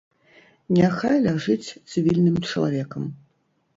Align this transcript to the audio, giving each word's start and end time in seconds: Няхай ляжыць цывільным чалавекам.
Няхай 0.77 1.17
ляжыць 1.27 1.73
цывільным 1.89 2.43
чалавекам. 2.49 3.03